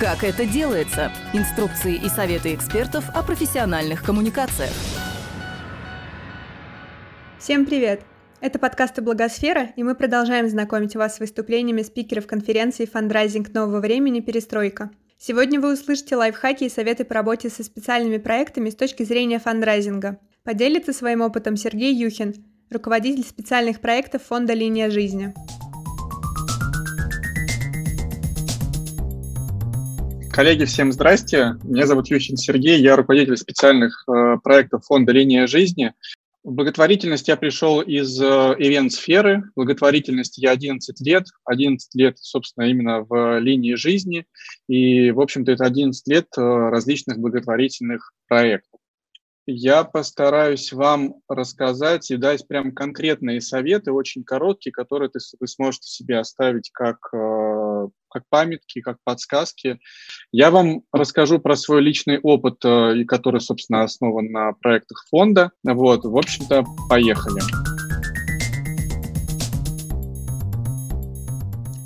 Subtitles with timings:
[0.00, 1.12] Как это делается?
[1.34, 4.70] Инструкции и советы экспертов о профессиональных коммуникациях.
[7.38, 8.00] Всем привет!
[8.40, 14.20] Это подкасты «Благосфера», и мы продолжаем знакомить вас с выступлениями спикеров конференции «Фандрайзинг нового времени.
[14.20, 14.90] Перестройка».
[15.18, 20.18] Сегодня вы услышите лайфхаки и советы по работе со специальными проектами с точки зрения фандрайзинга.
[20.44, 22.36] Поделится своим опытом Сергей Юхин,
[22.70, 25.34] руководитель специальных проектов фонда «Линия жизни».
[30.40, 31.58] Коллеги, всем здрасте.
[31.64, 35.92] Меня зовут Ющин Сергей, я руководитель специальных э, проектов фонда «Линия жизни».
[36.42, 39.42] В благотворительность я пришел из э, ивент-сферы.
[39.54, 41.26] Благотворительность я 11 лет.
[41.44, 44.24] 11 лет, собственно, именно в линии жизни.
[44.66, 48.69] И, в общем-то, это 11 лет э, различных благотворительных проектов.
[49.52, 55.88] Я постараюсь вам рассказать и дать прям конкретные советы, очень короткие, которые ты, вы сможете
[55.88, 59.80] себе оставить как, э, как памятки, как подсказки.
[60.30, 65.50] Я вам расскажу про свой личный опыт, э, который, собственно, основан на проектах фонда.
[65.64, 67.40] Вот, в общем-то, поехали.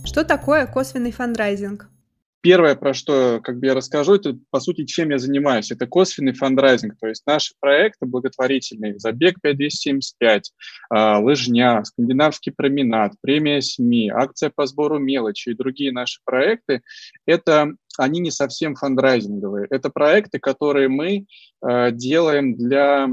[0.05, 1.89] Что такое косвенный фандрайзинг?
[2.45, 5.71] Первое, про что как бы я расскажу, это, по сути, чем я занимаюсь.
[5.71, 10.53] Это косвенный фандрайзинг, то есть наши проекты благотворительные, забег 5275,
[10.91, 16.83] а, лыжня, скандинавский променад, премия СМИ, акция по сбору мелочи и другие наши проекты,
[17.25, 19.67] это они не совсем фандрайзинговые.
[19.71, 21.25] Это проекты, которые мы
[21.67, 23.09] э, делаем для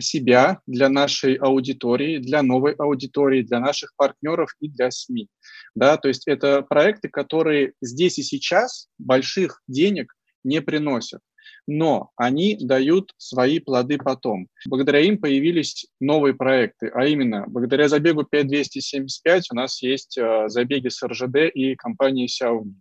[0.00, 5.28] себя, для нашей аудитории, для новой аудитории, для наших партнеров и для СМИ.
[5.74, 11.20] Да, то есть это проекты, которые здесь и сейчас больших денег не приносят
[11.66, 14.48] но они дают свои плоды потом.
[14.66, 20.88] Благодаря им появились новые проекты, а именно, благодаря забегу 5275 у нас есть э, забеги
[20.88, 22.74] с РЖД и компанией Xiaomi.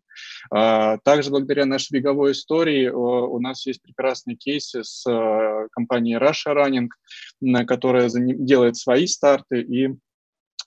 [0.52, 6.54] А, также благодаря нашей беговой истории у нас есть прекрасные кейсы с э, компанией Russia
[6.54, 9.96] Running, которая делает свои старты и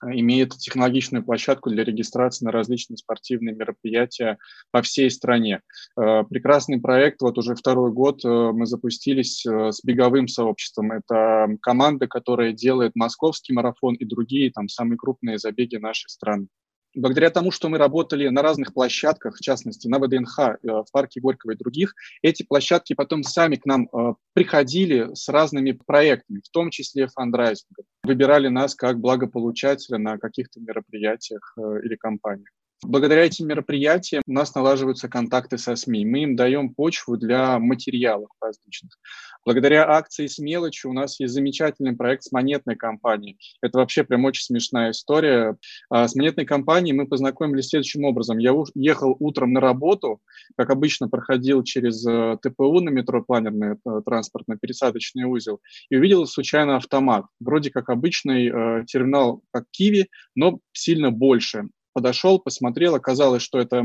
[0.03, 4.39] имеет технологичную площадку для регистрации на различные спортивные мероприятия
[4.71, 5.61] по всей стране.
[6.01, 10.93] Э, прекрасный проект, вот уже второй год э, мы запустились э, с беговым сообществом.
[10.93, 16.49] Это команда, которая делает московский марафон и другие там самые крупные забеги нашей страны
[16.95, 21.21] благодаря тому, что мы работали на разных площадках, в частности, на ВДНХ, э, в парке
[21.21, 26.51] Горького и других, эти площадки потом сами к нам э, приходили с разными проектами, в
[26.51, 27.85] том числе фандрайзингом.
[28.03, 32.49] Выбирали нас как благополучателя на каких-то мероприятиях э, или компаниях.
[32.85, 36.05] Благодаря этим мероприятиям у нас налаживаются контакты со СМИ.
[36.05, 38.99] Мы им даем почву для материалов различных.
[39.45, 43.39] Благодаря акции с мелочью у нас есть замечательный проект с монетной компанией.
[43.61, 45.57] Это вообще прям очень смешная история.
[45.91, 48.39] А с монетной компанией мы познакомились следующим образом.
[48.39, 50.21] Я ехал утром на работу,
[50.57, 56.77] как обычно проходил через э, ТПУ на метро планерный э, транспортно-пересадочный узел, и увидел случайно
[56.77, 57.27] автомат.
[57.39, 63.85] Вроде как обычный э, терминал, как Киви, но сильно больше подошел, посмотрел, оказалось, что это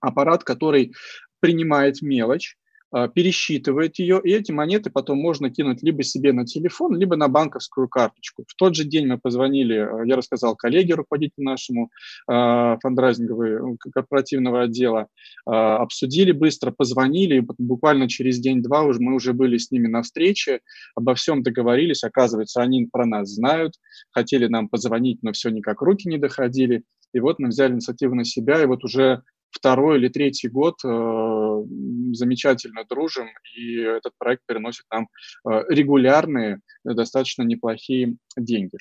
[0.00, 0.92] аппарат, который
[1.40, 2.56] принимает мелочь,
[2.94, 7.28] а, пересчитывает ее, и эти монеты потом можно кинуть либо себе на телефон, либо на
[7.28, 8.44] банковскую карточку.
[8.46, 11.90] В тот же день мы позвонили, а, я рассказал коллеге, руководителю нашему
[12.30, 15.08] э, фандрайзингового корпоративного отдела,
[15.46, 20.02] э, обсудили быстро, позвонили, и буквально через день-два уже мы уже были с ними на
[20.02, 20.60] встрече,
[20.94, 23.72] обо всем договорились, оказывается, они про нас знают,
[24.10, 28.24] хотели нам позвонить, но все никак руки не доходили, и вот мы взяли инициативу на
[28.24, 31.64] себя, и вот уже второй или третий год э,
[32.12, 35.08] замечательно дружим, и этот проект переносит нам
[35.48, 38.76] э, регулярные, достаточно неплохие деньги.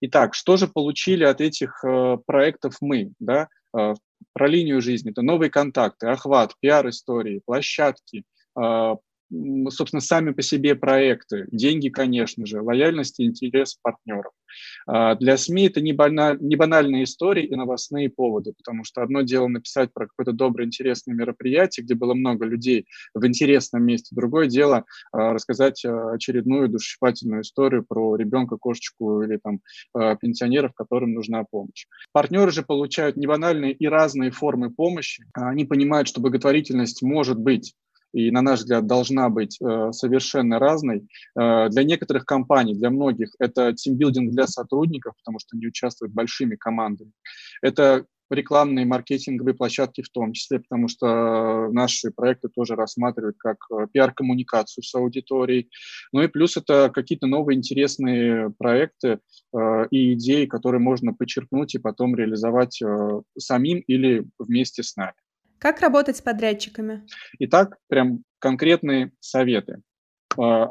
[0.00, 3.12] Итак, что же получили от этих э, проектов мы?
[3.20, 3.48] Да?
[3.76, 3.94] Э,
[4.32, 5.12] про линию жизни.
[5.12, 8.24] Это новые контакты, охват, пиар-истории, площадки,
[8.58, 8.94] э,
[9.70, 14.32] собственно, сами по себе проекты, деньги, конечно же, лояльность и интерес партнеров.
[14.86, 19.22] А, для СМИ это не, баналь, не банальные истории и новостные поводы, потому что одно
[19.22, 24.46] дело написать про какое-то доброе, интересное мероприятие, где было много людей в интересном месте, другое
[24.46, 29.60] дело а, рассказать а, очередную душесчипательную историю про ребенка, кошечку или там
[30.20, 31.86] пенсионеров, которым нужна помощь.
[32.12, 35.24] Партнеры же получают не банальные и разные формы помощи.
[35.34, 37.74] Они понимают, что благотворительность может быть
[38.16, 41.06] и, на наш взгляд, должна быть э, совершенно разной.
[41.38, 46.56] Э, для некоторых компаний, для многих, это тимбилдинг для сотрудников, потому что они участвуют большими
[46.56, 47.12] командами.
[47.60, 53.86] Это рекламные маркетинговые площадки в том числе, потому что наши проекты тоже рассматривают как э,
[53.92, 55.68] пиар-коммуникацию с аудиторией.
[56.12, 59.18] Ну и плюс это какие-то новые интересные проекты
[59.54, 65.12] э, и идеи, которые можно подчеркнуть и потом реализовать э, самим или вместе с нами.
[65.58, 67.06] Как работать с подрядчиками?
[67.38, 69.82] Итак, прям конкретные советы.
[70.38, 70.68] А,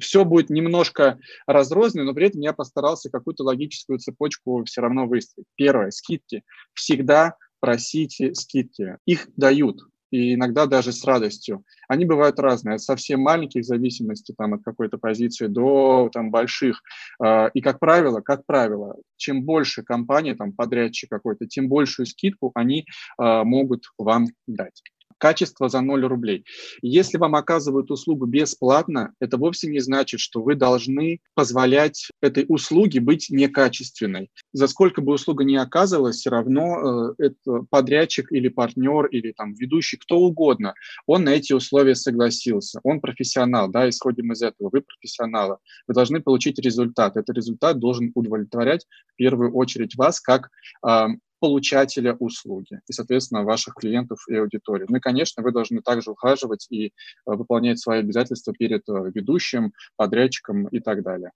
[0.00, 5.46] Все будет немножко разрознено, но при этом я постарался какую-то логическую цепочку все равно выстроить.
[5.54, 6.42] Первое, скидки.
[6.74, 8.98] Всегда просите скидки.
[9.06, 9.80] Их дают
[10.10, 11.64] и иногда даже с радостью.
[11.88, 16.82] Они бывают разные, от совсем маленьких в зависимости там, от какой-то позиции до там, больших.
[17.20, 22.52] А, и, как правило, как правило, чем больше компания, там, подрядчик какой-то, тем большую скидку
[22.54, 22.86] они
[23.18, 24.82] а, могут вам дать
[25.18, 26.44] качество за 0 рублей.
[26.82, 33.00] Если вам оказывают услугу бесплатно, это вовсе не значит, что вы должны позволять этой услуге
[33.00, 34.30] быть некачественной.
[34.52, 39.54] За сколько бы услуга ни оказывалась, все равно э, это подрядчик или партнер, или там
[39.54, 40.74] ведущий, кто угодно,
[41.06, 42.80] он на эти условия согласился.
[42.82, 45.58] Он профессионал, да, исходим из этого, вы профессионалы.
[45.86, 47.16] Вы должны получить результат.
[47.16, 50.50] Этот результат должен удовлетворять в первую очередь вас как
[50.86, 51.06] э,
[51.40, 54.86] получателя услуги и, соответственно, ваших клиентов и аудитории.
[54.88, 56.90] Ну и, конечно, вы должны также ухаживать и э,
[57.24, 61.32] выполнять свои обязательства перед э, ведущим, подрядчиком и так далее.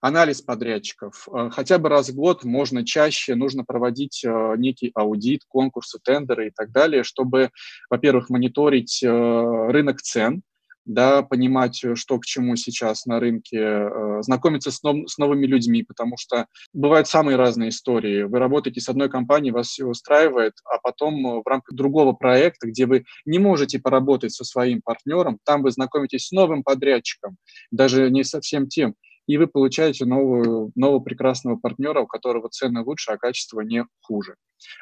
[0.00, 1.28] Анализ подрядчиков.
[1.32, 4.24] Э, хотя бы раз в год, можно чаще, нужно проводить
[4.56, 7.50] некий аудит, конкурсы, тендеры и так далее, чтобы,
[7.90, 10.42] во-первых, мониторить рынок цен,
[10.88, 15.46] да, понимать, э, что к чему сейчас на рынке, э, знакомиться с, нов, с новыми
[15.46, 18.22] людьми, потому что бывают самые разные истории.
[18.22, 22.66] Вы работаете с одной компанией, вас все устраивает, а потом э, в рамках другого проекта,
[22.66, 27.36] где вы не можете поработать со своим партнером, там вы знакомитесь с новым подрядчиком,
[27.70, 28.94] даже не совсем тем,
[29.26, 34.36] и вы получаете новую, нового прекрасного партнера, у которого цены лучше, а качество не хуже.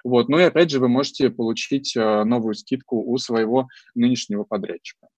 [0.04, 0.28] Вот.
[0.28, 5.08] Ну и опять же, вы можете получить новую скидку у своего нынешнего подрядчика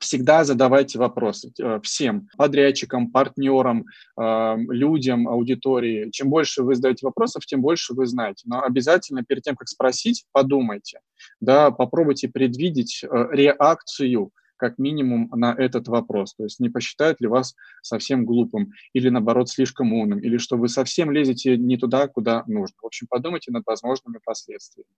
[0.00, 3.86] всегда задавайте вопросы э, всем подрядчикам, партнерам,
[4.18, 6.10] э, людям, аудитории.
[6.10, 8.44] Чем больше вы задаете вопросов, тем больше вы знаете.
[8.46, 11.00] Но обязательно перед тем, как спросить, подумайте,
[11.40, 16.34] да, попробуйте предвидеть э, реакцию как минимум на этот вопрос.
[16.34, 20.68] То есть не посчитают ли вас совсем глупым или, наоборот, слишком умным, или что вы
[20.68, 22.76] совсем лезете не туда, куда нужно.
[22.82, 24.90] В общем, подумайте над возможными последствиями.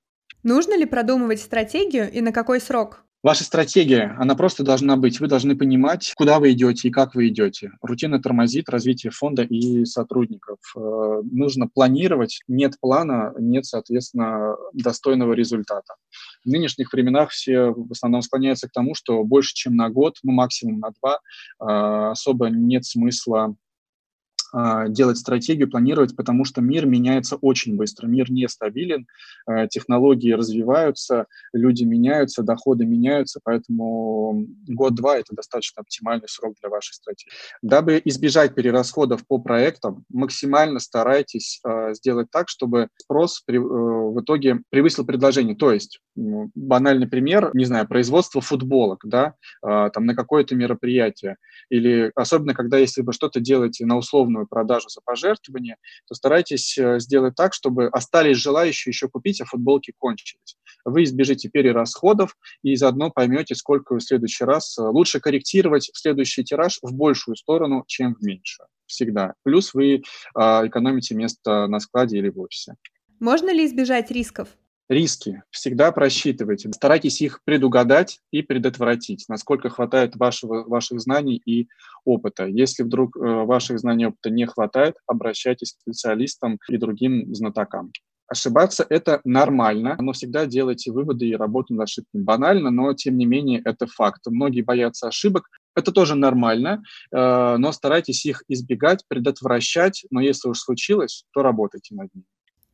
[0.42, 3.04] Нужно ли продумывать стратегию и на какой срок?
[3.22, 5.20] Ваша стратегия, она просто должна быть.
[5.20, 7.70] Вы должны понимать, куда вы идете и как вы идете.
[7.80, 10.58] Рутина тормозит развитие фонда и сотрудников.
[10.76, 12.40] Э, нужно планировать.
[12.48, 15.94] Нет плана, нет, соответственно, достойного результата.
[16.44, 20.32] В нынешних временах все в основном склоняются к тому, что больше, чем на год, ну
[20.32, 21.20] максимум на два,
[21.60, 23.54] э, особо нет смысла
[24.88, 29.06] делать стратегию, планировать, потому что мир меняется очень быстро, мир нестабилен,
[29.46, 36.94] э, технологии развиваются, люди меняются, доходы меняются, поэтому год-два– это достаточно оптимальный срок для вашей
[36.94, 37.32] стратегии.
[37.62, 44.60] Дабы избежать перерасходов по проектам, максимально старайтесь э, сделать так, чтобы спрос э, в итоге
[44.70, 45.56] превысил предложение.
[45.56, 51.36] То есть, банальный пример, не знаю, производство футболок, да, там на какое-то мероприятие,
[51.70, 56.78] или особенно, когда если вы что-то делаете на условную массовую продажу за пожертвования, то старайтесь
[56.78, 60.56] э, сделать так, чтобы остались желающие еще купить, а футболки кончились.
[60.84, 66.78] Вы избежите перерасходов и заодно поймете, сколько в следующий раз э, лучше корректировать следующий тираж
[66.82, 68.68] в большую сторону, чем в меньшую.
[68.86, 69.34] Всегда.
[69.42, 70.02] Плюс вы
[70.34, 72.74] а, экономите место на складе или в офисе.
[73.20, 74.48] Можно ли избежать рисков?
[74.88, 76.70] Риски всегда просчитывайте.
[76.72, 81.68] Старайтесь их предугадать и предотвратить, насколько хватает вашего, ваших знаний и
[82.04, 82.46] опыта.
[82.46, 87.92] Если вдруг э, ваших знаний и опыта не хватает, обращайтесь к специалистам и другим знатокам.
[88.32, 92.22] Ошибаться– это нормально, но всегда делайте выводы и работу над ошибками.
[92.22, 94.22] Банально, но тем не менее это факт.
[94.26, 100.60] Многие боятся ошибок, это тоже нормально, э, но старайтесь их избегать, предотвращать, но если уж
[100.60, 102.24] случилось, то работайте над ним.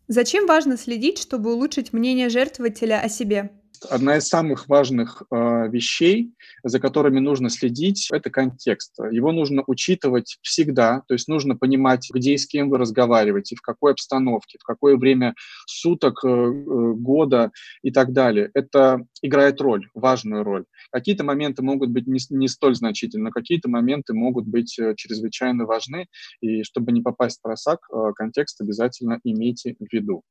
[0.09, 3.50] Зачем важно следить, чтобы улучшить мнение жертвователя о себе?
[3.87, 6.32] Одна из самых важных э, вещей,
[6.62, 8.99] за которыми нужно следить, это контекст.
[9.11, 13.61] Его нужно учитывать всегда, то есть нужно понимать, где и с кем вы разговариваете, в
[13.61, 15.35] какой обстановке, в какое время
[15.66, 17.50] суток, э, э года
[17.82, 18.50] и так далее.
[18.54, 20.64] Это играет роль, важную роль.
[20.90, 26.06] Какие-то моменты могут быть не, не столь значительны, какие-то моменты могут быть э, чрезвычайно важны,
[26.40, 30.23] и чтобы не попасть в просак, э, контекст обязательно имейте в виду.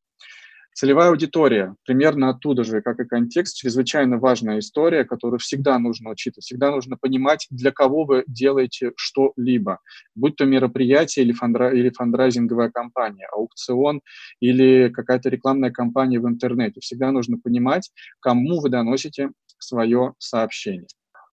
[0.78, 6.46] Целевая аудитория, примерно оттуда же, как и контекст, чрезвычайно важная история, которую всегда нужно учитывать,
[6.46, 9.80] всегда нужно понимать, для кого вы делаете что-либо,
[10.14, 14.02] будь то мероприятие или, фандра, или фандрайзинговая компания, аукцион
[14.40, 16.80] или какая-то рекламная кампания в интернете.
[16.80, 20.86] Всегда нужно понимать, кому вы доносите свое сообщение.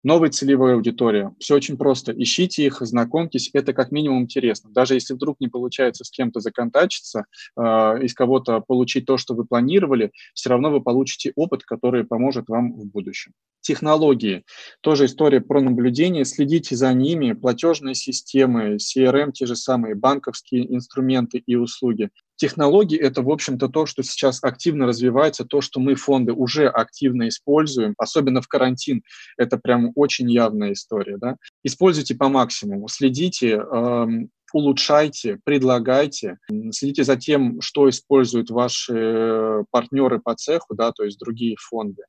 [0.04, 1.34] Новая целевая аудитория.
[1.40, 2.12] Все очень просто.
[2.12, 3.52] Ищите их, знакомьтесь.
[3.54, 4.72] Это как минимум интересно.
[4.72, 9.46] Даже если вдруг не получается с кем-то законтачиться, э, из кого-то получить то, что вы
[9.46, 13.34] планировали, все равно вы получите опыт, который поможет вам в будущем.
[13.62, 14.44] Технологии.
[14.82, 16.26] Тоже история про наблюдение.
[16.26, 17.34] Следите за ними.
[17.34, 22.10] Платежные системы, CRM, те же самые банковские инструменты и услуги.
[22.42, 27.28] Технологии– это, в общем-то, то, что сейчас активно развивается, то, что мы фонды уже активно
[27.28, 29.04] используем, особенно в карантин.
[29.38, 31.18] Это прям очень явная история.
[31.20, 31.36] Да?
[31.64, 36.40] Используйте по максимуму, следите, эм, улучшайте, предлагайте,
[36.72, 42.02] следите за тем, что используют ваши партнеры по цеху, да, то есть другие фонды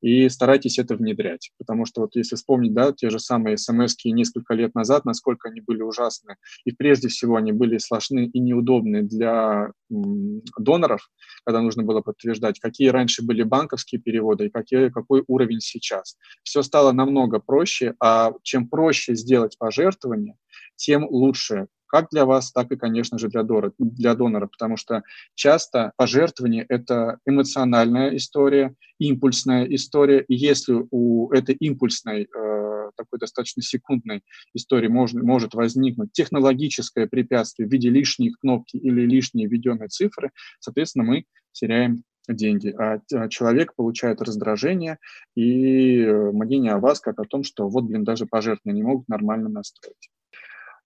[0.00, 1.50] и старайтесь это внедрять.
[1.58, 5.60] Потому что вот если вспомнить, да, те же самые смс несколько лет назад, насколько они
[5.60, 11.10] были ужасны, и прежде всего они были сложны и неудобны для м, доноров,
[11.44, 16.16] когда нужно было подтверждать, какие раньше были банковские переводы и какие, какой уровень сейчас.
[16.42, 20.36] Все стало намного проще, а чем проще сделать пожертвование,
[20.76, 25.02] тем лучше как для вас, так и, конечно же, для, дора, для донора, потому что
[25.34, 33.62] часто пожертвование– это эмоциональная история, импульсная история, и если у этой импульсной, э, такой достаточно
[33.62, 34.22] секундной
[34.54, 40.30] истории может, может возникнуть технологическое препятствие в виде лишней кнопки или лишней введенной цифры,
[40.60, 44.98] соответственно, мы теряем деньги, а, а человек получает раздражение
[45.34, 49.08] и э, мнение о вас как о том, что вот, блин, даже пожертвования не могут
[49.08, 50.10] нормально настроить.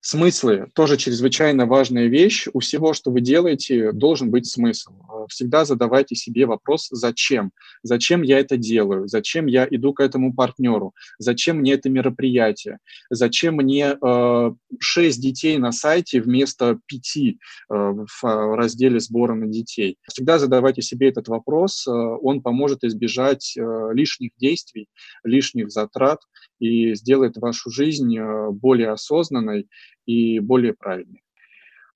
[0.07, 2.47] Смыслы– тоже чрезвычайно важная вещь.
[2.53, 4.93] У всего, что вы делаете, должен быть смысл.
[5.09, 7.53] А, всегда задавайте себе вопрос «зачем?».
[7.83, 9.09] Зачем я это делаю?
[9.09, 10.93] Зачем я иду к этому партнеру?
[11.19, 12.81] Зачем мне это мероприятие?
[13.09, 17.33] Зачем мне э, 6 детей на сайте вместо 5 э,
[17.71, 19.97] в разделе сбора на детей?
[20.13, 21.87] Всегда задавайте себе этот вопрос.
[21.87, 23.63] Э, он поможет избежать э,
[23.95, 24.89] лишних действий,
[25.25, 26.21] лишних затрат
[26.59, 29.67] и сделает вашу жизнь э, более осознанной
[30.07, 31.23] и более правильной.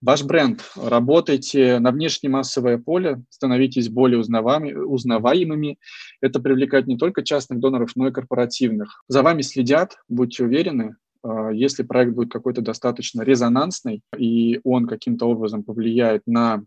[0.01, 0.63] Ваш бренд.
[0.77, 5.79] Работайте на внешнее массовое поле, становитесь более узнаваемыми.
[6.21, 9.03] Это привлекает не только частных доноров, но и корпоративных.
[9.09, 10.95] За вами следят, будьте уверены.
[11.25, 16.63] Э, если проект будет какой-то достаточно резонансный, и он каким-то образом повлияет на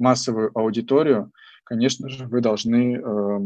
[0.00, 1.30] массовую аудиторию,
[1.62, 3.40] конечно же, вы должны э,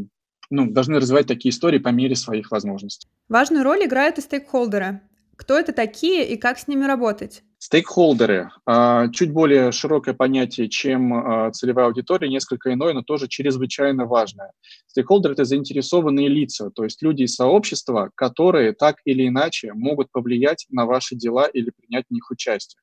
[0.50, 3.08] ну, должны развивать такие истории по мере своих возможностей.
[3.28, 5.00] Важную роль играют и стейкхолдеры.
[5.36, 7.42] Кто это такие и как с ними работать?
[7.58, 14.04] Стейкхолдеры а,– чуть более широкое понятие, чем а, целевая аудитория, несколько иное, но тоже чрезвычайно
[14.04, 14.50] важное.
[14.88, 20.66] Стейкхолдеры– это заинтересованные лица, то есть люди из сообщества, которые так или иначе могут повлиять
[20.70, 22.80] на ваши дела или принять в них участие.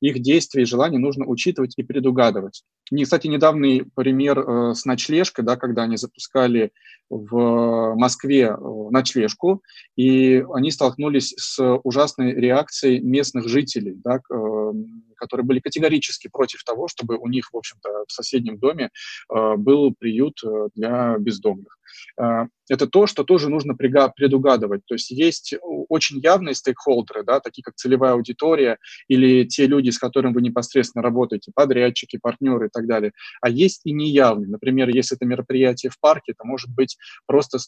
[0.00, 2.62] Их действия и желания нужно учитывать и предугадывать.
[2.90, 6.72] Не, кстати, недавний пример э, с ночлежкой, да, когда они запускали
[7.10, 8.56] в Москве э,
[8.90, 9.62] ночлежку,
[9.96, 14.72] и они столкнулись с ужасной реакцией местных жителей, да, э,
[15.16, 18.90] которые были категорически против того, чтобы у них, в общем-то, в соседнем доме
[19.32, 20.40] э, был приют
[20.74, 21.78] для бездомных.
[22.20, 24.82] Э, это то, что тоже нужно предугадывать.
[24.86, 29.98] То есть есть очень явные стейкхолдеры, да, такие как целевая аудитория или те люди, с
[29.98, 33.12] которыми вы непосредственно работаете, подрядчики, партнеры и так далее.
[33.42, 34.48] А есть и неявные.
[34.48, 36.96] Например, если это мероприятие в парке, это может быть
[37.26, 37.58] просто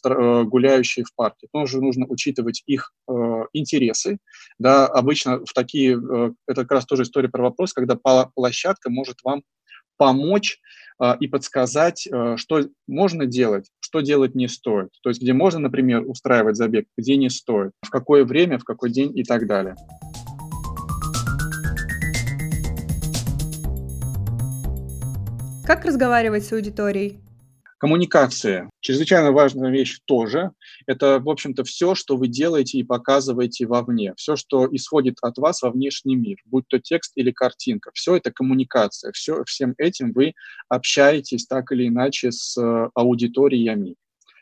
[0.45, 1.47] гуляющие в парке.
[1.51, 3.13] Тоже нужно учитывать их э,
[3.53, 4.17] интересы.
[4.59, 9.17] Да, обычно в такие, э, это как раз тоже история про вопрос, когда площадка может
[9.23, 9.43] вам
[9.97, 10.57] помочь э,
[11.19, 14.89] и подсказать, э, что можно делать, что делать не стоит.
[15.03, 18.91] То есть где можно, например, устраивать забег, где не стоит, в какое время, в какой
[18.91, 19.75] день и так далее.
[25.65, 27.19] Как разговаривать с аудиторией?
[27.77, 28.69] Коммуникация.
[28.79, 30.51] Чрезвычайно важная вещь тоже.
[30.87, 34.13] Это, в общем-то, все, что вы делаете и показываете вовне.
[34.15, 37.91] Все, что исходит от вас во внешний мир, будь то текст или картинка.
[37.93, 39.11] Все это коммуникация.
[39.11, 40.33] Все, всем этим вы
[40.69, 43.95] общаетесь так или иначе с э, аудиториями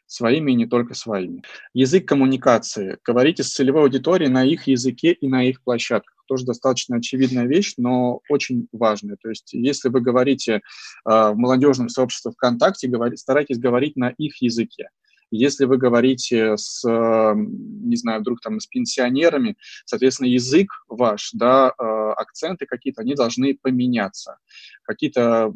[0.07, 1.41] своими и не только своими.
[1.73, 2.99] Язык коммуникации.
[3.03, 7.73] Говорите с целевой аудиторией на их языке и на их площадках тоже достаточно очевидная вещь,
[7.77, 9.17] но очень важная.
[9.21, 10.59] То есть если вы говорите э,
[11.05, 14.89] в молодежном сообществе ВКонтакте, говори, старайтесь говорить на их языке.
[15.31, 19.55] Если вы говорите с, не знаю, вдруг там с пенсионерами,
[19.85, 24.37] соответственно, язык ваш, да, э, акценты какие-то, они должны поменяться.
[24.83, 25.51] Какие-то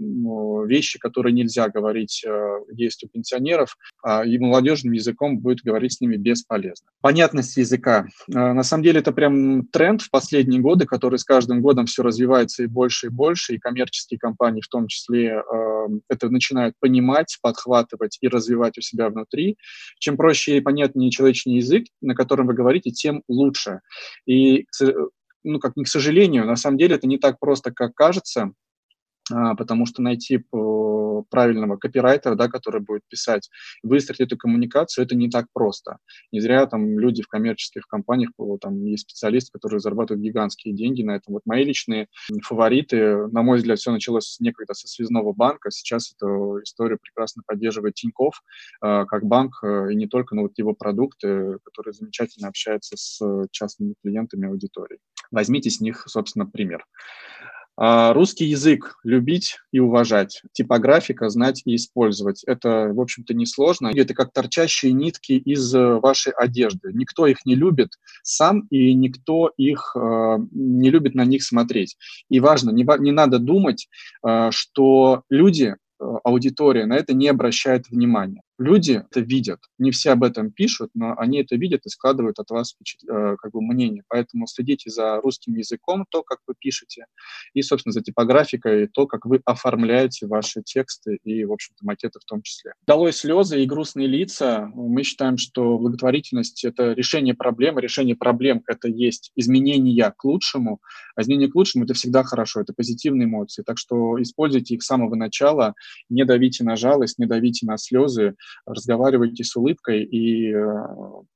[0.65, 6.01] вещи, которые нельзя говорить, э, есть у пенсионеров, а и молодежным языком будет говорить с
[6.01, 6.89] ними бесполезно.
[7.01, 8.07] Понятность языка.
[8.27, 12.03] Э, на самом деле это прям тренд в последние годы, который с каждым годом все
[12.03, 15.43] развивается и больше и больше, и коммерческие компании в том числе
[16.07, 19.57] это начинают понимать, подхватывать и развивать у себя внутри.
[20.00, 23.82] Чем проще и понятнее человечный язык, на котором вы говорите, тем лучше.
[24.25, 24.66] И,
[25.44, 28.51] ну, как к сожалению, на самом деле это не так просто, как кажется.
[29.31, 30.43] А, потому что найти
[31.29, 33.50] правильного копирайтера, да, который будет писать,
[33.83, 35.98] выстроить эту коммуникацию, это не так просто.
[36.31, 38.31] Не зря там люди в коммерческих компаниях,
[38.62, 41.33] там есть специалисты, которые зарабатывают гигантские деньги на этом.
[41.33, 42.07] Вот мои личные
[42.43, 47.95] фавориты, на мой взгляд, все началось некогда со связного банка, сейчас эту историю прекрасно поддерживает
[47.95, 48.41] Тиньков
[48.81, 53.19] а, как банк, э, и не только, но вот его продукты, которые замечательно общаются с
[53.51, 55.00] частными клиентами аудитории.
[55.31, 56.86] Возьмите с них, собственно, пример.
[57.81, 62.43] А, русский язык любить и уважать, типографика знать и использовать.
[62.43, 63.88] Это, в общем-то, несложно.
[63.95, 66.91] Это как торчащие нитки из э, вашей одежды.
[66.91, 70.00] Никто их не любит сам, и никто их э,
[70.51, 71.95] не любит на них смотреть.
[72.29, 73.88] И важно, не, не надо думать,
[74.27, 78.41] э, что люди Э, аудитория на это не обращает внимания.
[78.60, 82.50] Люди это видят, не все об этом пишут, но они это видят и складывают от
[82.50, 84.04] вас э, как бы мнение.
[84.10, 87.06] Поэтому следите за русским языком, то, как вы пишете,
[87.54, 92.25] и, собственно, за типографикой, то, как вы оформляете ваши тексты и, в общем-то, макеты в
[92.25, 92.74] том числе.
[92.86, 94.70] Долой слезы и грустные лица.
[94.75, 100.82] Мы считаем, что благотворительность— это решение проблем, решение проблем— это есть изменения к лучшему,
[101.16, 103.63] а изменение к лучшему— это всегда хорошо, это позитивные эмоции.
[103.63, 105.75] Так что используйте их с самого начала,
[106.10, 110.86] не давите на жалость, не давите на слезы, разговаривайте с улыбкой и э,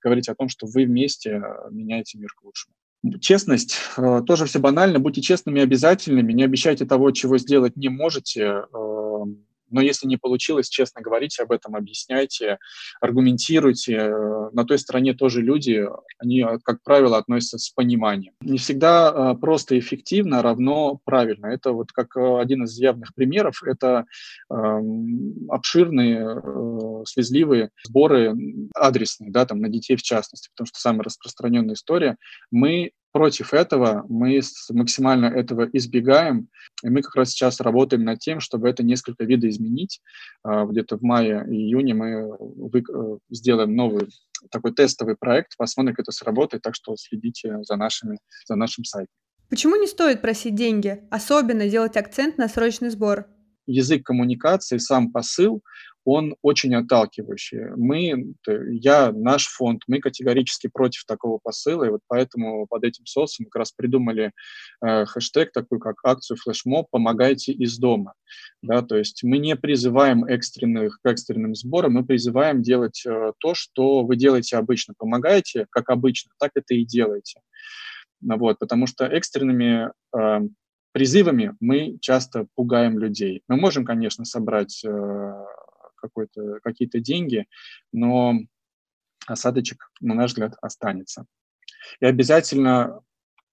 [0.01, 1.41] говорите о том, что вы вместе э,
[1.72, 2.74] меняете мир к лучшему.
[3.20, 3.77] Честность.
[3.98, 5.00] Э, тоже все банально.
[5.00, 6.32] Будьте честными и обязательными.
[6.32, 8.63] Не обещайте того, чего сделать не можете.
[9.74, 12.60] Но если не получилось, честно говорите об этом, объясняйте,
[13.01, 13.96] аргументируйте.
[13.96, 15.86] Э, на той стороне тоже люди,
[16.20, 18.34] они, э, как правило, относятся с пониманием.
[18.42, 21.48] Не всегда э, просто эффективно равно правильно.
[21.48, 24.06] Это вот как один из явных примеров, это
[24.51, 28.36] эм, обширные, слезливые сборы
[28.75, 32.18] адресные, да, там на детей в частности, потому что самая распространенная история.
[32.51, 34.41] Мы против этого, мы
[34.72, 36.50] максимально этого избегаем,
[36.84, 40.01] и мы как раз сейчас работаем над тем, чтобы это несколько видов изменить.
[40.43, 42.36] А, где-то в мае-июне мы
[42.74, 44.10] э, сделаем новый
[44.50, 49.14] такой тестовый проект, посмотрим, как это сработает, так что следите за, нашими, за нашим сайтом.
[49.50, 53.27] Почему не стоит просить деньги, особенно делать акцент на срочный сбор?
[53.68, 55.61] Язык коммуникации, сам посыл,
[56.05, 57.75] он очень отталкивающий.
[57.75, 58.33] Мы,
[58.81, 63.59] я, наш фонд, мы категорически против такого посыла, и вот поэтому под этим соусом как
[63.59, 64.31] раз придумали
[64.85, 68.13] э, хэштег такой, как акцию флешмоб «Помогайте из дома».
[68.61, 73.53] Да, то есть мы не призываем экстренных, к экстренным сборам, мы призываем делать э, то,
[73.53, 74.94] что вы делаете обычно.
[74.98, 77.42] Помогаете, как обычно, так это и делаете.
[78.22, 80.39] Вот, потому что экстренными э,
[80.94, 83.42] призывами мы часто пугаем людей.
[83.48, 85.33] Мы можем, конечно, собрать э,
[86.63, 87.46] какие-то деньги,
[87.92, 88.35] но
[89.27, 91.25] осадочек, на наш взгляд, останется.
[92.00, 93.01] И обязательно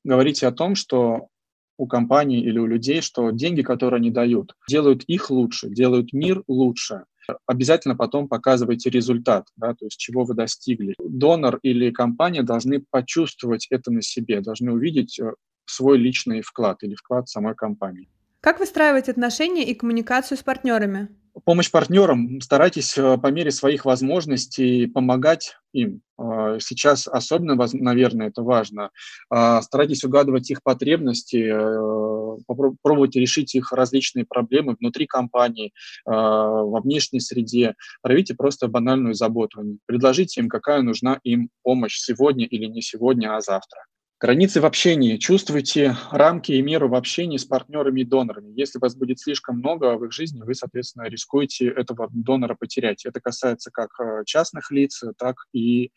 [0.05, 1.29] говорите о том, что
[1.77, 6.43] у компании или у людей, что деньги, которые они дают, делают их лучше, делают мир
[6.47, 7.05] лучше.
[7.47, 10.95] Обязательно потом показывайте результат, да, то есть чего вы достигли.
[10.99, 15.33] Донор или компания должны почувствовать это на себе, должны увидеть э,
[15.65, 18.11] свой личный вклад или вклад самой компании.
[18.41, 21.09] Как выстраивать отношения и коммуникацию с партнерами?
[21.45, 22.41] Помощь партнерам.
[22.41, 26.03] Старайтесь э, по мере своих возможностей помогать им.
[26.19, 28.91] А, сейчас особенно, наверное, это важно.
[29.31, 35.73] А, старайтесь угадывать их потребности, э, пробуйте решить их различные проблемы внутри компании,
[36.05, 37.75] а, во внешней среде.
[38.03, 39.79] Проявите просто банальную заботу.
[39.87, 43.81] Предложите им, какая нужна им помощь сегодня или не сегодня, а завтра.
[44.21, 45.17] Границы в общении.
[45.17, 48.53] Чувствуйте рамки и меру в общении с партнерами и донорами.
[48.55, 53.07] Если вас будет слишком много в их жизни, вы, соответственно, рискуете этого донора потерять.
[53.07, 55.91] Это касается как э, частных лиц, так и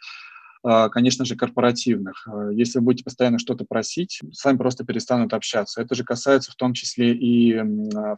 [0.66, 2.26] э, конечно же, корпоративных.
[2.26, 5.82] Э, если вы будете постоянно что-то просить, с вами просто перестанут общаться.
[5.82, 7.62] Это же касается в том числе и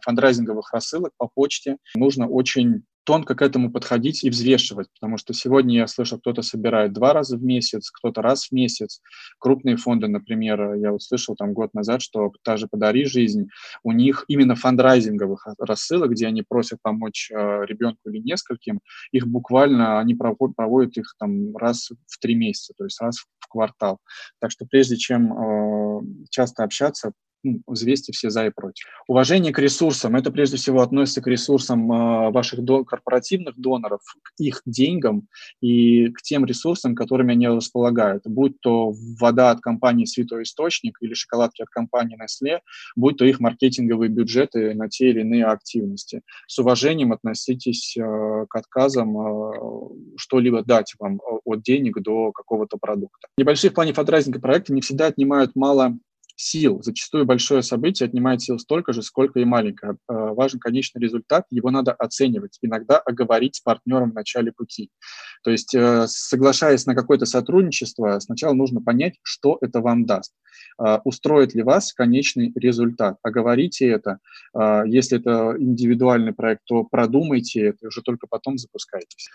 [0.04, 1.78] фандрайзинговых рассылок по почте.
[1.96, 6.92] Нужно очень тонко к этому подходить и взвешивать, потому что сегодня я слышал, кто-то собирает
[6.92, 9.00] два раза в месяц, кто-то раз в месяц.
[9.38, 13.48] Крупные фонды, например, я услышал там год назад, что та же «Подари жизнь»,
[13.84, 18.80] у них именно фандрайзинговых рассылок, где они просят помочь э, ребенку или нескольким,
[19.12, 23.48] их буквально, они проводят, проводят их там раз в три месяца, то есть раз в
[23.48, 23.98] квартал.
[24.40, 27.12] Так что прежде чем э, часто общаться,
[27.46, 28.84] ну, взвесьте все за и против.
[29.06, 30.16] Уважение к ресурсам.
[30.16, 35.28] Это прежде всего относится к ресурсам э, ваших корпоративных доноров, к их деньгам
[35.60, 38.24] и к тем ресурсам, которыми они располагают.
[38.26, 42.58] Будь то вода от компании «Святой Источник» или шоколадки от компании Nestle,
[42.96, 46.22] будь то их маркетинговые бюджеты на те или иные активности.
[46.48, 49.52] С уважением относитесь э, к отказам э,
[50.16, 53.28] что-либо дать вам от денег до какого-то продукта.
[53.38, 55.96] Небольшие в плане фандрайзинга проекты не всегда отнимают мало
[56.36, 56.80] сил.
[56.82, 59.92] Зачастую большое событие отнимает сил столько же, сколько и маленькое.
[59.92, 64.90] Э, важен конечный результат, его надо оценивать, иногда оговорить с партнером в начале пути.
[65.42, 70.34] То есть, э, соглашаясь на какое-то сотрудничество, сначала нужно понять, что это вам даст.
[70.78, 73.16] Э, устроит ли вас конечный результат?
[73.22, 74.18] Оговорите это.
[74.86, 79.28] Если это индивидуальный проект, то продумайте это, и уже только потом запускайтесь.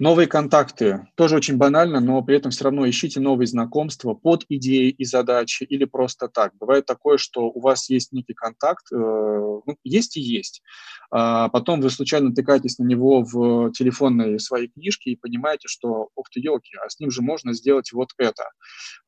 [0.00, 1.08] Новые контакты.
[1.16, 5.64] Тоже очень банально, но при этом все равно ищите новые знакомства под идеи и задачи
[5.64, 6.52] или просто так.
[6.56, 10.62] Бывает такое, что у вас есть некий контакт, э, ну, есть и есть.
[11.10, 16.30] А потом вы случайно натыкаетесь на него в телефонной своей книжке и понимаете, что, ух
[16.30, 18.44] ты, елки, а с ним же можно сделать вот это.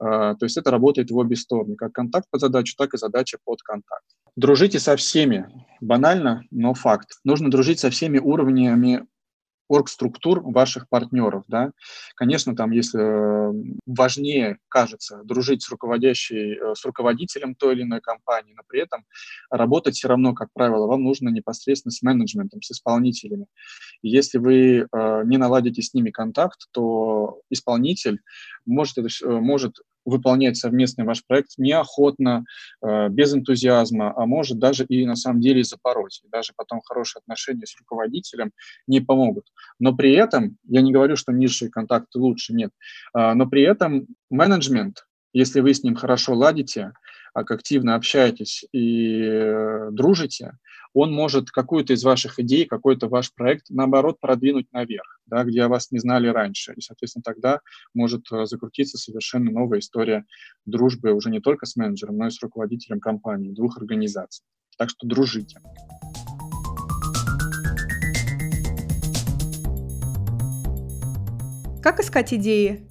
[0.01, 1.77] А, то есть это работает в обе стороны.
[1.77, 4.05] Как контакт под задачу, так и задача под контакт.
[4.35, 5.47] Дружите со всеми.
[5.81, 7.19] Банально, но факт.
[7.25, 9.07] Нужно дружить со всеми уровнями
[9.71, 11.71] оргструктур ваших партнеров, да.
[12.17, 13.53] Конечно, там, если э,
[13.87, 19.05] важнее, кажется, дружить с руководящей, э, с руководителем той или иной компании, но при этом
[19.49, 23.47] работать все равно, как правило, вам нужно непосредственно с менеджментом, с исполнителями.
[24.03, 28.19] И если вы э, не наладите с ними контакт, то исполнитель
[28.67, 32.45] может, может выполнять совместный ваш проект неохотно,
[32.83, 36.21] э, без энтузиазма, а может даже и на самом деле запороть.
[36.31, 38.53] Даже потом хорошие отношения с руководителем
[38.87, 39.47] не помогут.
[39.79, 42.71] Но при этом, я не говорю, что низшие контакты лучше, нет,
[43.13, 46.93] а, но при этом менеджмент, если вы с ним хорошо ладите,
[47.33, 50.55] активно общаетесь и э, дружите,
[50.93, 55.91] он может какую-то из ваших идей, какой-то ваш проект, наоборот, продвинуть наверх, да, где вас
[55.91, 56.73] не знали раньше.
[56.77, 57.61] И, соответственно, тогда
[57.95, 60.25] может э, закрутиться совершенно новая история
[60.67, 64.45] дружбы уже не только с менеджером, но и с руководителем компании, двух организаций.
[64.77, 65.61] Так что дружите.
[71.83, 72.90] Как искать идеи?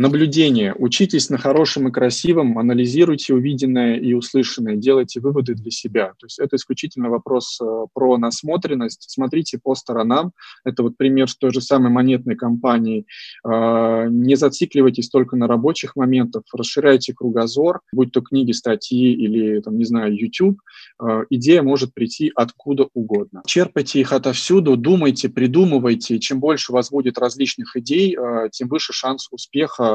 [0.00, 0.76] Наблюдение.
[0.78, 6.12] Учитесь на хорошем и красивом, анализируйте увиденное и услышанное, делайте выводы для себя.
[6.20, 9.10] То есть это исключительно вопрос э, про насмотренность.
[9.10, 10.30] Смотрите по сторонам.
[10.64, 13.08] Это вот пример с той же самой монетной компанией.
[13.44, 19.76] Э, не зацикливайтесь только на рабочих моментах, расширяйте кругозор, будь то книги, статьи или, там,
[19.78, 20.60] не знаю, YouTube.
[21.02, 23.42] Э, идея может прийти откуда угодно.
[23.46, 26.20] Черпайте их отовсюду, думайте, придумывайте.
[26.20, 28.16] Чем больше у вас будет различных идей,
[28.52, 29.87] тем выше шанс успеха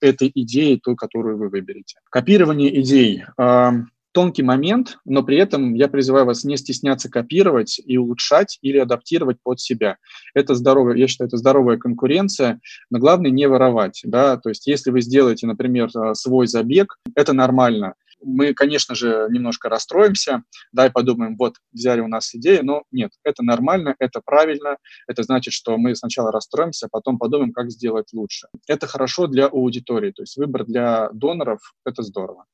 [0.00, 1.98] этой идеи, той, которую вы выберете.
[2.10, 3.70] Копирование идей э,
[4.16, 9.36] тонкий момент, но при этом я призываю вас не стесняться копировать и улучшать или адаптировать
[9.42, 9.98] под себя.
[10.32, 14.90] Это здоровая, я считаю, это здоровая конкуренция, но главное не воровать, да, то есть если
[14.90, 17.92] вы сделаете, например, э, свой забег, это нормально,
[18.26, 23.12] мы, конечно же, немножко расстроимся, да, и подумаем, вот, взяли у нас идею, но нет,
[23.22, 28.48] это нормально, это правильно, это значит, что мы сначала расстроимся, потом подумаем, как сделать лучше.
[28.66, 32.44] Это хорошо для аудитории, то есть выбор для доноров– это здорово.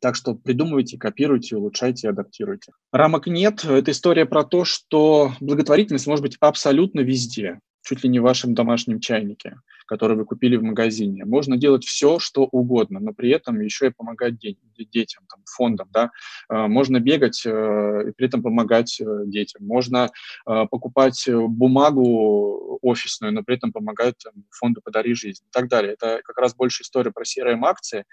[0.00, 2.72] Так что придумывайте, копируйте, улучшайте, адаптируйте.
[2.90, 3.64] Рамок нет.
[3.64, 8.54] Это история про то, что благотворительность может быть абсолютно везде чуть ли не в вашем
[8.54, 11.24] домашнем чайнике, который вы купили в магазине.
[11.24, 15.88] Можно делать все, что угодно, но при этом еще и помогать детям, там, фондам.
[15.92, 16.10] Да?
[16.48, 19.66] А, можно бегать э, и при этом помогать э, детям.
[19.66, 20.10] Можно
[20.46, 25.94] э, покупать бумагу офисную, но при этом помогать там, фонду «Подари жизнь» и так далее.
[25.94, 28.04] Это как раз больше история про CRM-акции,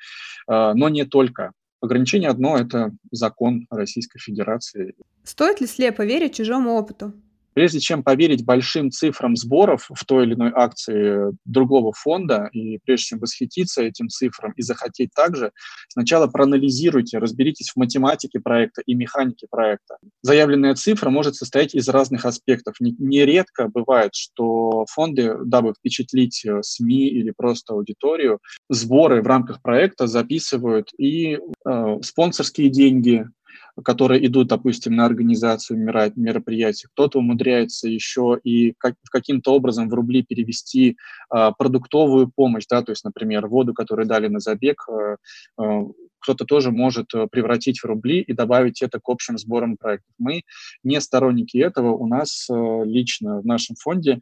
[0.48, 1.54] но не только.
[1.82, 4.96] Ограничение одно– это закон Российской Федерации.
[5.24, 7.14] Стоит ли слепо верить чужому опыту?
[7.54, 13.08] Прежде чем поверить большим цифрам сборов в той или иной акции другого фонда, и прежде
[13.08, 15.52] чем восхититься этим цифрам и захотеть также,
[15.90, 19.98] сначала проанализируйте, разберитесь в математике проекта и механике проекта.
[20.22, 22.76] Заявленная цифра может состоять из разных аспектов.
[22.80, 30.08] Нередко бывает, что фонды, дабы впечатлить э, СМИ или просто аудиторию, сборы в рамках проекта
[30.08, 33.26] записывают и э, спонсорские деньги,
[33.84, 36.88] которые идут, допустим, на организацию мероприятий.
[36.94, 40.98] Кто-то умудряется еще и как, каким-то образом в рубли перевести
[41.34, 45.16] э, продуктовую помощь, да, то есть, например, воду, которую дали на забег, э,
[45.62, 45.82] э,
[46.20, 50.14] кто-то тоже может э, превратить в рубли и добавить это к общим сборам проектов.
[50.18, 50.44] Мы
[50.84, 51.94] не сторонники этого.
[51.94, 52.54] У нас э,
[52.86, 54.22] лично в нашем фонде,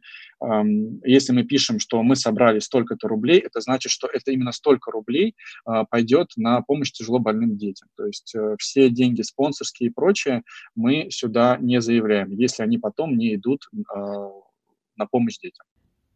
[1.04, 5.34] если мы пишем, что мы собрали столько-то рублей, это значит, что это именно столько рублей
[5.64, 7.88] а, пойдет на помощь тяжело больным детям.
[7.96, 10.42] То есть э, все деньги спонсорские и прочее
[10.76, 14.30] мы сюда не заявляем, если они потом не идут а,
[14.96, 15.66] на помощь детям.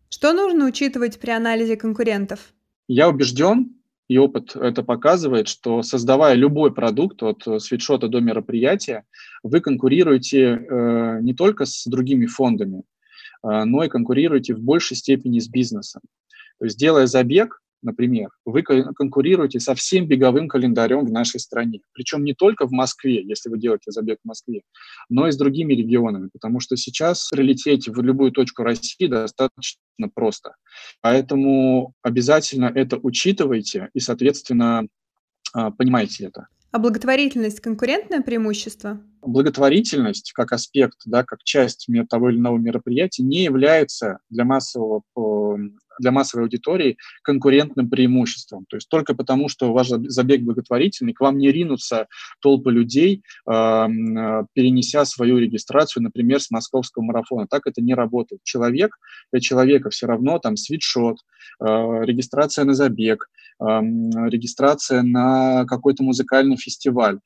[0.09, 2.53] Что нужно учитывать при анализе конкурентов?
[2.87, 3.82] Я убежден,
[4.13, 9.05] и опыт это показывает, что создавая любой продукт от э, свитшота до мероприятия,
[9.43, 12.81] вы конкурируете э, не только с другими фондами,
[13.43, 16.03] э, но и конкурируете в большей степени с бизнесом.
[16.59, 21.81] То есть, делая забег, например, вы конкурируете со всем беговым календарем в нашей стране.
[21.93, 24.63] Причем не только в Москве, если вы делаете забег в Москве,
[25.09, 29.79] но и с другими регионами, потому что сейчас прилететь в любую точку России достаточно
[30.15, 30.57] просто.
[31.01, 34.87] Поэтому обязательно это учитывайте и, соответственно,
[35.53, 36.47] а, понимайте это.
[36.73, 38.99] А благотворительность– конкурентное преимущество?
[39.21, 45.03] Благотворительность как аспект, да, как часть того или иного мероприятия не является для массового
[45.99, 48.65] для массовой аудитории конкурентным преимуществом.
[48.69, 52.07] То есть только потому, что ваш забег благотворительный, к вам не ринутся
[52.41, 53.53] толпы людей, э,
[54.55, 57.47] перенеся свою регистрацию, например, с московского марафона.
[57.47, 58.43] Так это не работает.
[58.45, 58.97] Человек
[59.33, 61.19] для человека все равно там свитшот,
[61.61, 63.29] э, регистрация на забег,
[63.61, 67.21] регистрация на какой-то музыкальный фестиваль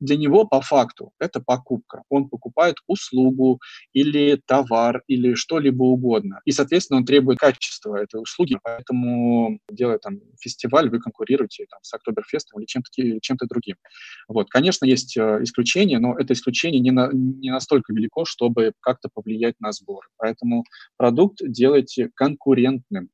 [0.00, 2.02] для него по факту это покупка.
[2.08, 3.60] Он покупает услугу
[3.92, 6.40] или товар или что-либо угодно.
[6.44, 8.58] И, соответственно, он требует качества этой услуги.
[8.62, 13.76] Поэтому, делая там фестиваль, вы конкурируете там, с Октоберфестом или чем-то, чем-то другим.
[14.28, 14.48] Вот.
[14.50, 19.54] Конечно, есть э, исключения, но это исключение не, на, не настолько велико, чтобы как-то повлиять
[19.60, 20.08] на сбор.
[20.16, 20.64] Поэтому
[20.96, 23.10] продукт делайте конкурентным.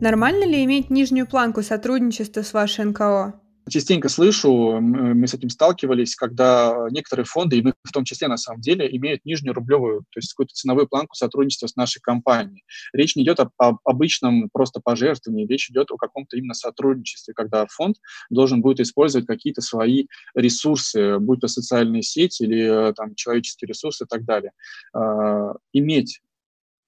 [0.00, 3.40] Нормально ли иметь нижнюю планку сотрудничества с вашей НКО?
[3.68, 8.36] Частенько слышу, мы с этим сталкивались, когда некоторые фонды, и мы в том числе на
[8.36, 12.62] самом деле, имеют нижнюю рублевую, то есть какую-то ценовую планку сотрудничества с нашей компанией.
[12.92, 17.66] Речь не идет о, о обычном просто пожертвовании, речь идет о каком-то именно сотрудничестве, когда
[17.66, 17.96] фонд
[18.30, 20.06] должен будет использовать какие-то свои
[20.36, 24.52] ресурсы, будь то социальные сети или там, человеческие ресурсы и так далее.
[24.94, 26.20] Э, иметь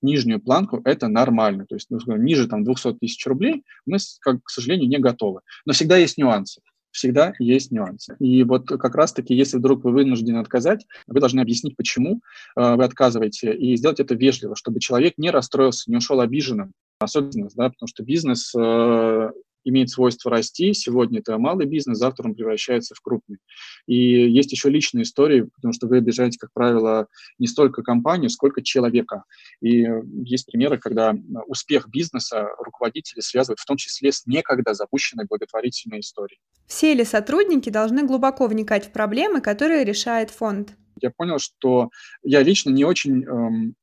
[0.03, 1.67] нижнюю планку, это нормально.
[1.67, 5.41] То есть ну, ниже там, 200 тысяч рублей мы, как, к сожалению, не готовы.
[5.67, 6.61] Но всегда есть нюансы.
[6.91, 8.17] Всегда есть нюансы.
[8.19, 12.21] И вот как раз-таки, если вдруг вы вынуждены отказать, вы должны объяснить, почему
[12.57, 16.73] э, вы отказываете, и сделать это вежливо, чтобы человек не расстроился, не ушел обиженным.
[17.01, 19.31] Особенность, да, потому что бизнес э,
[19.69, 20.73] имеет свойство расти.
[20.73, 23.39] Сегодня это малый бизнес, завтра он превращается в крупный.
[23.87, 23.95] И
[24.31, 27.07] есть еще личные истории, потому что вы обижаете, как правило,
[27.39, 29.25] не столько компанию, сколько человека.
[29.61, 29.87] И
[30.23, 31.15] есть примеры, когда
[31.47, 36.41] успех бизнеса руководители связывают в том числе с некогда запущенной благотворительной историей.
[36.67, 40.77] Все ли сотрудники должны глубоко вникать в проблемы, которые решает фонд?
[41.01, 41.91] Я понял, что
[42.23, 43.75] я лично не очень эм,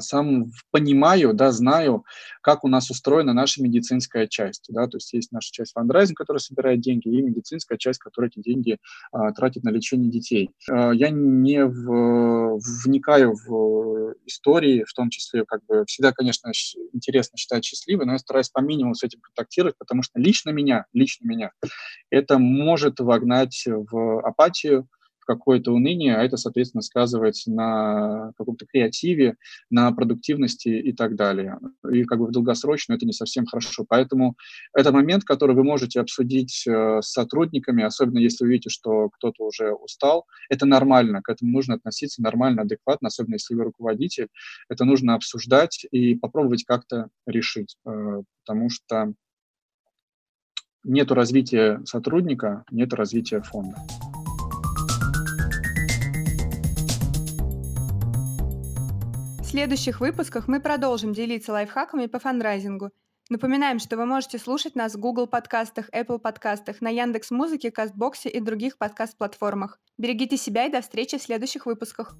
[0.00, 2.04] сам понимаю, да, знаю,
[2.42, 4.66] как у нас устроена наша медицинская часть.
[4.68, 8.40] Да, то есть есть наша часть фандрайзинг, которая собирает деньги, и медицинская часть, которая эти
[8.40, 8.78] деньги
[9.12, 10.50] а, тратит на лечение детей.
[10.70, 16.50] А, я не в, вникаю в истории, в том числе, как бы всегда, конечно,
[16.92, 20.86] интересно считать счастливой, но я стараюсь по минимуму с этим контактировать, потому что лично меня,
[20.92, 21.52] лично меня,
[22.10, 24.88] это может вогнать в апатию,
[25.24, 29.36] какое-то уныние, а это, соответственно, сказывается на каком-то креативе,
[29.70, 31.58] на продуктивности и так далее.
[31.90, 33.84] И как бы в долгосрочно это не совсем хорошо.
[33.88, 34.36] Поэтому
[34.74, 39.44] это момент, который вы можете обсудить э, с сотрудниками, особенно если вы видите, что кто-то
[39.44, 40.26] уже устал.
[40.48, 44.28] Это нормально, к этому нужно относиться нормально, адекватно, особенно если вы руководитель.
[44.68, 49.14] Это нужно обсуждать и попробовать как-то решить, э, потому что
[50.84, 53.76] нету развития сотрудника, нету развития фонда.
[59.50, 62.92] Следующих выпусках мы продолжим делиться лайфхаками по фандрайзингу.
[63.30, 68.28] Напоминаем, что вы можете слушать нас в Google подкастах, Apple подкастах, на Яндекс Музыке, Кастбоксе
[68.28, 69.80] и других подкаст-платформах.
[69.98, 72.16] Берегите себя и до встречи в следующих выпусках.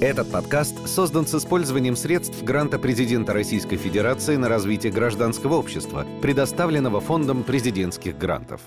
[0.00, 7.00] Этот подкаст создан с использованием средств гранта президента Российской Федерации на развитие гражданского общества, предоставленного
[7.00, 8.60] Фондом президентских грантов.